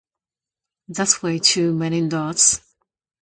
[0.87, 2.61] That's way too many dots